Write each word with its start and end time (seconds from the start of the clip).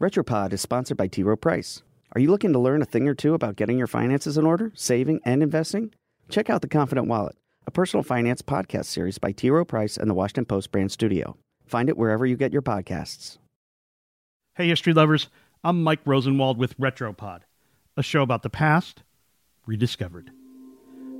Retropod 0.00 0.52
is 0.52 0.60
sponsored 0.60 0.96
by 0.96 1.08
T. 1.08 1.24
Rowe 1.24 1.34
Price. 1.34 1.82
Are 2.12 2.20
you 2.20 2.30
looking 2.30 2.52
to 2.52 2.58
learn 2.60 2.82
a 2.82 2.84
thing 2.84 3.08
or 3.08 3.14
two 3.14 3.34
about 3.34 3.56
getting 3.56 3.78
your 3.78 3.88
finances 3.88 4.38
in 4.38 4.46
order, 4.46 4.70
saving, 4.76 5.20
and 5.24 5.42
investing? 5.42 5.92
Check 6.28 6.48
out 6.48 6.62
The 6.62 6.68
Confident 6.68 7.08
Wallet, 7.08 7.36
a 7.66 7.72
personal 7.72 8.04
finance 8.04 8.40
podcast 8.40 8.84
series 8.84 9.18
by 9.18 9.32
T. 9.32 9.50
Rowe 9.50 9.64
Price 9.64 9.96
and 9.96 10.08
the 10.08 10.14
Washington 10.14 10.44
Post 10.44 10.70
brand 10.70 10.92
studio. 10.92 11.36
Find 11.66 11.88
it 11.88 11.96
wherever 11.96 12.24
you 12.24 12.36
get 12.36 12.52
your 12.52 12.62
podcasts. 12.62 13.38
Hey, 14.54 14.68
history 14.68 14.92
lovers. 14.92 15.30
I'm 15.64 15.82
Mike 15.82 16.00
Rosenwald 16.04 16.58
with 16.58 16.78
Retropod, 16.78 17.40
a 17.96 18.02
show 18.04 18.22
about 18.22 18.44
the 18.44 18.50
past 18.50 19.02
rediscovered. 19.66 20.30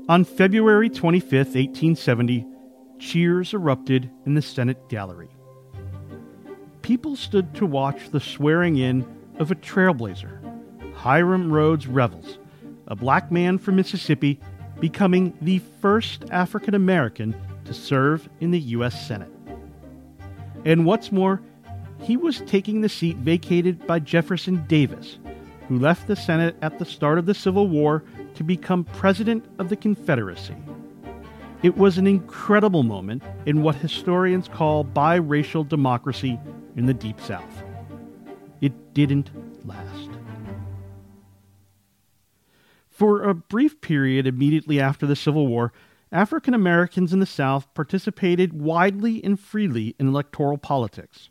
On 0.08 0.22
February 0.22 0.88
25th, 0.88 1.56
1870, 1.56 2.46
cheers 3.00 3.54
erupted 3.54 4.08
in 4.24 4.34
the 4.34 4.42
Senate 4.42 4.88
gallery 4.88 5.30
people 6.88 7.14
stood 7.14 7.52
to 7.52 7.66
watch 7.66 8.08
the 8.12 8.18
swearing 8.18 8.78
in 8.78 9.04
of 9.38 9.50
a 9.50 9.54
trailblazer, 9.54 10.40
Hiram 10.94 11.52
Rhodes 11.52 11.86
Revels, 11.86 12.38
a 12.86 12.96
black 12.96 13.30
man 13.30 13.58
from 13.58 13.76
Mississippi, 13.76 14.40
becoming 14.80 15.36
the 15.42 15.58
first 15.82 16.24
African 16.30 16.74
American 16.74 17.36
to 17.66 17.74
serve 17.74 18.26
in 18.40 18.52
the 18.52 18.60
U.S. 18.76 19.06
Senate. 19.06 19.30
And 20.64 20.86
what's 20.86 21.12
more, 21.12 21.42
he 22.00 22.16
was 22.16 22.40
taking 22.46 22.80
the 22.80 22.88
seat 22.88 23.18
vacated 23.18 23.86
by 23.86 23.98
Jefferson 23.98 24.64
Davis, 24.66 25.18
who 25.68 25.78
left 25.78 26.06
the 26.06 26.16
Senate 26.16 26.56
at 26.62 26.78
the 26.78 26.86
start 26.86 27.18
of 27.18 27.26
the 27.26 27.34
Civil 27.34 27.68
War 27.68 28.02
to 28.34 28.42
become 28.42 28.84
President 28.84 29.44
of 29.58 29.68
the 29.68 29.76
Confederacy. 29.76 30.56
It 31.62 31.76
was 31.76 31.98
an 31.98 32.06
incredible 32.06 32.82
moment 32.82 33.24
in 33.44 33.62
what 33.62 33.74
historians 33.74 34.48
call 34.48 34.86
biracial 34.86 35.68
democracy 35.68 36.40
in 36.76 36.86
the 36.86 36.94
Deep 36.94 37.20
South. 37.20 37.62
It 38.60 38.94
didn't 38.94 39.30
last. 39.66 40.10
For 42.88 43.22
a 43.22 43.34
brief 43.34 43.80
period 43.80 44.26
immediately 44.26 44.80
after 44.80 45.06
the 45.06 45.14
Civil 45.14 45.46
War, 45.46 45.72
African 46.10 46.54
Americans 46.54 47.12
in 47.12 47.20
the 47.20 47.26
South 47.26 47.72
participated 47.74 48.60
widely 48.60 49.22
and 49.22 49.38
freely 49.38 49.94
in 50.00 50.08
electoral 50.08 50.58
politics. 50.58 51.28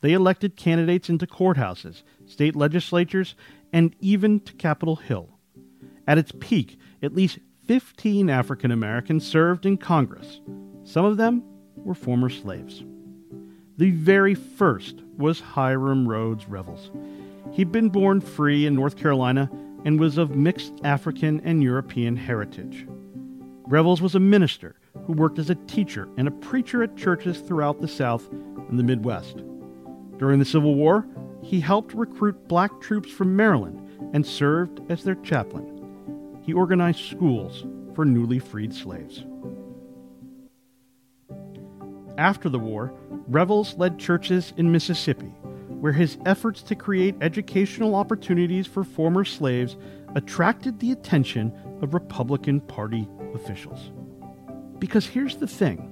They 0.00 0.12
elected 0.12 0.56
candidates 0.56 1.08
into 1.08 1.26
courthouses, 1.26 2.02
state 2.26 2.54
legislatures, 2.54 3.34
and 3.72 3.96
even 4.00 4.40
to 4.40 4.52
Capitol 4.52 4.96
Hill. 4.96 5.30
At 6.06 6.18
its 6.18 6.32
peak, 6.38 6.78
at 7.02 7.14
least 7.14 7.38
15 7.66 8.28
African 8.28 8.70
Americans 8.70 9.26
served 9.26 9.64
in 9.64 9.78
Congress. 9.78 10.40
Some 10.84 11.04
of 11.04 11.16
them 11.16 11.42
were 11.76 11.94
former 11.94 12.28
slaves. 12.28 12.84
The 13.78 13.90
very 13.90 14.34
first 14.34 15.02
was 15.16 15.40
Hiram 15.40 16.06
Rhodes 16.08 16.48
Revels. 16.48 16.90
He'd 17.52 17.72
been 17.72 17.88
born 17.88 18.20
free 18.20 18.66
in 18.66 18.74
North 18.74 18.96
Carolina 18.96 19.50
and 19.84 19.98
was 19.98 20.18
of 20.18 20.36
mixed 20.36 20.74
African 20.84 21.40
and 21.40 21.62
European 21.62 22.16
heritage. 22.16 22.86
Revels 23.66 24.02
was 24.02 24.14
a 24.14 24.20
minister 24.20 24.76
who 25.06 25.12
worked 25.12 25.38
as 25.38 25.50
a 25.50 25.54
teacher 25.54 26.08
and 26.16 26.28
a 26.28 26.32
preacher 26.32 26.82
at 26.82 26.96
churches 26.96 27.40
throughout 27.40 27.80
the 27.80 27.88
South 27.88 28.30
and 28.30 28.78
the 28.78 28.84
Midwest. 28.84 29.42
During 30.18 30.38
the 30.38 30.44
Civil 30.44 30.74
War, 30.74 31.06
he 31.42 31.60
helped 31.60 31.94
recruit 31.94 32.48
black 32.48 32.80
troops 32.80 33.10
from 33.10 33.34
Maryland 33.34 33.80
and 34.14 34.24
served 34.24 34.80
as 34.90 35.02
their 35.02 35.16
chaplain 35.16 35.72
he 36.42 36.52
organized 36.52 37.08
schools 37.08 37.64
for 37.94 38.04
newly 38.04 38.38
freed 38.38 38.74
slaves. 38.74 39.24
After 42.18 42.48
the 42.48 42.58
war, 42.58 42.92
Revels 43.28 43.76
led 43.78 43.98
churches 43.98 44.52
in 44.56 44.72
Mississippi, 44.72 45.34
where 45.68 45.92
his 45.92 46.18
efforts 46.26 46.62
to 46.62 46.74
create 46.74 47.16
educational 47.20 47.94
opportunities 47.94 48.66
for 48.66 48.84
former 48.84 49.24
slaves 49.24 49.76
attracted 50.14 50.78
the 50.78 50.92
attention 50.92 51.52
of 51.80 51.94
Republican 51.94 52.60
Party 52.60 53.08
officials. 53.34 53.92
Because 54.78 55.06
here's 55.06 55.36
the 55.36 55.46
thing 55.46 55.88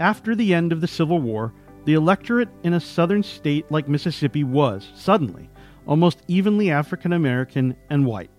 after 0.00 0.34
the 0.34 0.54
end 0.54 0.72
of 0.72 0.80
the 0.80 0.86
Civil 0.86 1.20
War, 1.20 1.52
the 1.84 1.94
electorate 1.94 2.48
in 2.62 2.74
a 2.74 2.80
southern 2.80 3.22
state 3.22 3.70
like 3.70 3.88
Mississippi 3.88 4.44
was, 4.44 4.88
suddenly, 4.94 5.50
almost 5.86 6.22
evenly 6.28 6.70
African 6.70 7.12
American 7.12 7.74
and 7.90 8.06
white 8.06 8.30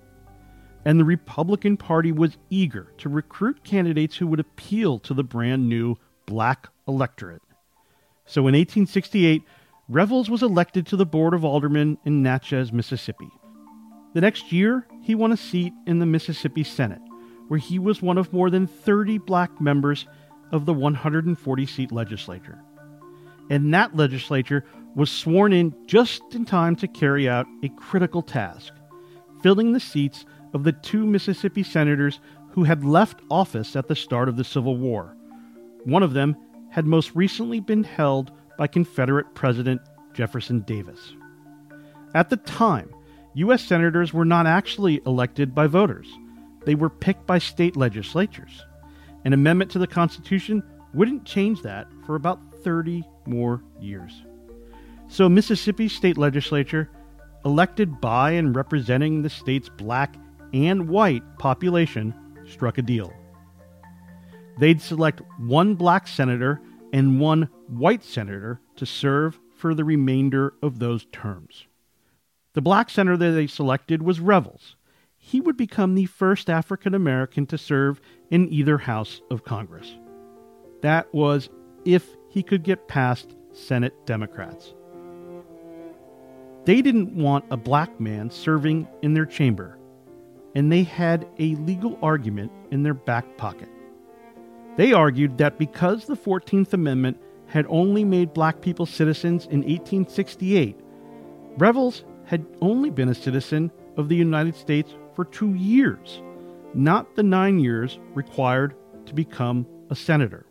and 0.85 0.99
the 0.99 1.05
Republican 1.05 1.77
Party 1.77 2.11
was 2.11 2.37
eager 2.49 2.93
to 2.97 3.09
recruit 3.09 3.63
candidates 3.63 4.15
who 4.17 4.27
would 4.27 4.39
appeal 4.39 4.99
to 4.99 5.13
the 5.13 5.23
brand 5.23 5.67
new 5.67 5.95
black 6.25 6.69
electorate. 6.87 7.41
So 8.29 8.41
in 8.41 8.53
1868, 8.53 9.43
Revels 9.89 10.29
was 10.29 10.43
elected 10.43 10.85
to 10.85 10.95
the 10.95 11.05
Board 11.05 11.33
of 11.33 11.43
Aldermen 11.43 11.97
in 12.05 12.21
Natchez, 12.21 12.71
Mississippi. 12.71 13.27
The 14.13 14.21
next 14.21 14.51
year, 14.51 14.85
he 15.01 15.15
won 15.15 15.31
a 15.31 15.37
seat 15.37 15.73
in 15.87 15.97
the 15.97 16.05
Mississippi 16.05 16.63
Senate, 16.63 17.01
where 17.47 17.59
he 17.59 17.79
was 17.79 18.03
one 18.03 18.19
of 18.19 18.31
more 18.31 18.51
than 18.51 18.67
30 18.67 19.17
black 19.17 19.59
members 19.59 20.05
of 20.51 20.67
the 20.67 20.75
140 20.75 21.65
seat 21.65 21.91
legislature. 21.91 22.59
And 23.49 23.73
that 23.73 23.95
legislature 23.95 24.63
was 24.93 25.09
sworn 25.09 25.51
in 25.51 25.75
just 25.87 26.21
in 26.35 26.45
time 26.45 26.75
to 26.75 26.87
carry 26.87 27.27
out 27.27 27.47
a 27.63 27.69
critical 27.69 28.21
task 28.21 28.73
filling 29.41 29.73
the 29.73 29.79
seats 29.79 30.25
of 30.53 30.63
the 30.63 30.73
two 30.73 31.07
Mississippi 31.07 31.63
senators 31.63 32.19
who 32.51 32.63
had 32.63 32.85
left 32.85 33.21
office 33.31 33.75
at 33.75 33.87
the 33.87 33.95
start 33.95 34.29
of 34.29 34.37
the 34.37 34.43
Civil 34.43 34.77
War. 34.77 35.15
One 35.85 36.03
of 36.03 36.13
them 36.13 36.35
had 36.71 36.85
most 36.85 37.15
recently 37.15 37.59
been 37.59 37.83
held 37.83 38.31
by 38.57 38.67
Confederate 38.67 39.33
President 39.35 39.81
Jefferson 40.13 40.61
Davis. 40.61 41.15
At 42.13 42.29
the 42.29 42.37
time, 42.37 42.89
U.S. 43.35 43.63
senators 43.63 44.13
were 44.13 44.25
not 44.25 44.47
actually 44.47 45.01
elected 45.05 45.53
by 45.53 45.67
voters, 45.67 46.07
they 46.65 46.75
were 46.75 46.89
picked 46.89 47.25
by 47.25 47.39
state 47.39 47.77
legislatures. 47.77 48.65
An 49.25 49.33
amendment 49.33 49.71
to 49.71 49.79
the 49.79 49.87
Constitution 49.87 50.63
wouldn't 50.93 51.25
change 51.25 51.61
that 51.61 51.87
for 52.05 52.15
about 52.15 52.39
30 52.63 53.03
more 53.25 53.63
years. 53.79 54.23
So, 55.07 55.29
Mississippi's 55.29 55.93
state 55.93 56.17
legislature, 56.17 56.89
elected 57.45 57.99
by 58.01 58.31
and 58.31 58.55
representing 58.55 59.21
the 59.21 59.29
state's 59.29 59.69
black 59.69 60.15
and 60.53 60.89
white 60.89 61.23
population 61.37 62.13
struck 62.47 62.77
a 62.77 62.81
deal. 62.81 63.13
They'd 64.59 64.81
select 64.81 65.21
one 65.37 65.75
black 65.75 66.07
senator 66.07 66.61
and 66.91 67.19
one 67.19 67.49
white 67.67 68.03
senator 68.03 68.59
to 68.75 68.85
serve 68.85 69.39
for 69.55 69.73
the 69.73 69.83
remainder 69.83 70.53
of 70.61 70.79
those 70.79 71.05
terms. 71.11 71.65
The 72.53 72.61
black 72.61 72.89
senator 72.89 73.17
that 73.17 73.31
they 73.31 73.47
selected 73.47 74.01
was 74.01 74.19
Revels. 74.19 74.75
He 75.17 75.39
would 75.41 75.57
become 75.57 75.95
the 75.95 76.05
first 76.05 76.49
African 76.49 76.93
American 76.93 77.45
to 77.47 77.57
serve 77.57 78.01
in 78.29 78.51
either 78.51 78.77
house 78.77 79.21
of 79.29 79.43
Congress. 79.43 79.97
That 80.81 81.13
was 81.13 81.49
if 81.85 82.15
he 82.29 82.43
could 82.43 82.63
get 82.63 82.87
past 82.87 83.35
Senate 83.53 83.93
Democrats. 84.05 84.73
They 86.65 86.81
didn't 86.81 87.15
want 87.15 87.45
a 87.49 87.57
black 87.57 87.99
man 87.99 88.29
serving 88.29 88.87
in 89.01 89.13
their 89.13 89.25
chamber 89.25 89.79
and 90.55 90.71
they 90.71 90.83
had 90.83 91.27
a 91.37 91.55
legal 91.55 91.97
argument 92.01 92.51
in 92.71 92.83
their 92.83 92.93
back 92.93 93.37
pocket. 93.37 93.69
They 94.77 94.93
argued 94.93 95.37
that 95.37 95.57
because 95.57 96.05
the 96.05 96.15
14th 96.15 96.73
Amendment 96.73 97.17
had 97.47 97.65
only 97.67 98.03
made 98.03 98.33
black 98.33 98.61
people 98.61 98.85
citizens 98.85 99.45
in 99.45 99.59
1868, 99.59 100.77
Revels 101.57 102.05
had 102.25 102.45
only 102.61 102.89
been 102.89 103.09
a 103.09 103.15
citizen 103.15 103.71
of 103.97 104.07
the 104.07 104.15
United 104.15 104.55
States 104.55 104.93
for 105.15 105.25
two 105.25 105.55
years, 105.55 106.21
not 106.73 107.15
the 107.15 107.23
nine 107.23 107.59
years 107.59 107.99
required 108.13 108.75
to 109.07 109.13
become 109.13 109.67
a 109.89 109.95
senator. 109.95 110.45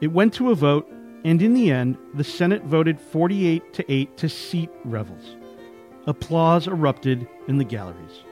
It 0.00 0.08
went 0.08 0.32
to 0.34 0.50
a 0.50 0.54
vote, 0.54 0.90
and 1.24 1.40
in 1.40 1.54
the 1.54 1.70
end, 1.70 1.98
the 2.14 2.24
Senate 2.24 2.64
voted 2.64 3.00
48 3.00 3.72
to 3.74 3.92
8 3.92 4.16
to 4.16 4.28
seat 4.28 4.70
Revels. 4.84 5.36
Applause 6.06 6.66
erupted 6.66 7.28
in 7.48 7.58
the 7.58 7.64
galleries. 7.64 8.24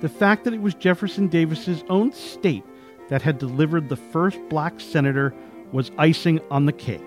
The 0.00 0.08
fact 0.08 0.44
that 0.44 0.54
it 0.54 0.62
was 0.62 0.74
Jefferson 0.74 1.28
Davis's 1.28 1.84
own 1.88 2.12
state 2.12 2.64
that 3.10 3.22
had 3.22 3.38
delivered 3.38 3.88
the 3.88 3.96
first 3.96 4.38
black 4.48 4.80
senator 4.80 5.34
was 5.72 5.90
icing 5.98 6.40
on 6.50 6.64
the 6.64 6.72
cake. 6.72 7.06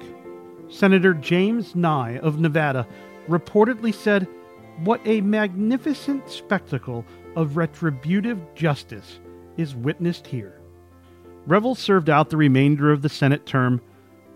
Senator 0.69 1.13
James 1.13 1.75
Nye 1.75 2.17
of 2.19 2.39
Nevada 2.39 2.85
reportedly 3.27 3.93
said, 3.93 4.27
What 4.83 5.01
a 5.05 5.21
magnificent 5.21 6.29
spectacle 6.29 7.05
of 7.35 7.57
retributive 7.57 8.39
justice 8.53 9.19
is 9.57 9.75
witnessed 9.75 10.27
here. 10.27 10.59
Revel 11.45 11.75
served 11.75 12.09
out 12.09 12.29
the 12.29 12.37
remainder 12.37 12.91
of 12.91 13.01
the 13.01 13.09
Senate 13.09 13.45
term, 13.45 13.81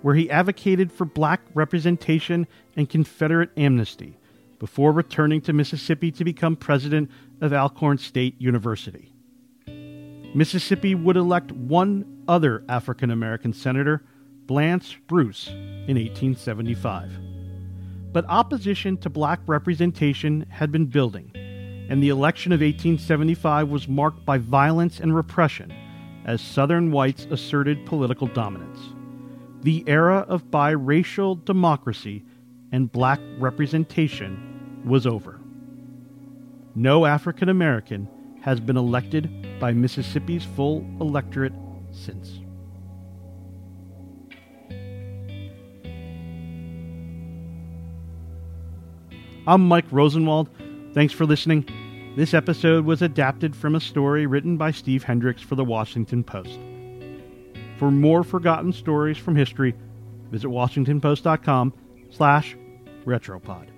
where 0.01 0.15
he 0.15 0.29
advocated 0.29 0.91
for 0.91 1.05
black 1.05 1.41
representation 1.53 2.47
and 2.75 2.89
Confederate 2.89 3.49
amnesty, 3.57 4.17
before 4.59 4.91
returning 4.91 5.41
to 5.41 5.53
Mississippi 5.53 6.11
to 6.11 6.23
become 6.23 6.55
president 6.55 7.11
of 7.41 7.53
Alcorn 7.53 7.97
State 7.97 8.39
University. 8.39 9.13
Mississippi 10.33 10.95
would 10.95 11.18
elect 11.18 11.51
one 11.51 12.24
other 12.27 12.63
African 12.69 13.12
American 13.12 13.53
senator, 13.53 14.03
Blanche 14.45 15.00
Bruce, 15.07 15.47
in 15.47 15.97
1875. 15.97 17.12
But 18.13 18.25
opposition 18.27 18.97
to 18.97 19.09
black 19.09 19.39
representation 19.47 20.45
had 20.50 20.71
been 20.71 20.85
building, 20.85 21.31
and 21.89 22.01
the 22.01 22.09
election 22.09 22.51
of 22.51 22.62
1875 22.62 23.69
was 23.69 23.88
marked 23.88 24.25
by 24.25 24.38
violence 24.38 25.00
and 25.00 25.15
repression 25.15 25.74
as 26.25 26.41
Southern 26.41 26.91
whites 26.91 27.25
asserted 27.31 27.85
political 27.85 28.27
dominance. 28.27 28.80
The 29.62 29.83
era 29.88 30.25
of 30.27 30.51
biracial 30.51 31.44
democracy 31.45 32.23
and 32.71 32.91
black 32.91 33.19
representation 33.39 34.81
was 34.85 35.07
over. 35.07 35.39
No 36.75 37.06
African 37.06 37.50
American 37.50 38.07
has 38.47 38.61
been 38.61 38.77
elected 38.77 39.59
by 39.59 39.73
Mississippi's 39.73 40.45
full 40.45 40.85
electorate 41.01 41.51
since. 41.91 42.39
I'm 49.45 49.67
Mike 49.67 49.83
Rosenwald. 49.91 50.47
Thanks 50.94 51.13
for 51.13 51.25
listening. 51.25 52.13
This 52.15 52.33
episode 52.33 52.85
was 52.85 53.01
adapted 53.01 53.53
from 53.53 53.75
a 53.75 53.81
story 53.81 54.25
written 54.25 54.55
by 54.55 54.71
Steve 54.71 55.03
Hendricks 55.03 55.41
for 55.41 55.55
the 55.55 55.65
Washington 55.65 56.23
Post. 56.23 56.57
For 57.75 57.91
more 57.91 58.23
forgotten 58.23 58.71
stories 58.71 59.17
from 59.17 59.35
history, 59.35 59.75
visit 60.31 60.47
washingtonpost.com 60.47 61.73
slash 62.11 62.55
retropod. 63.05 63.76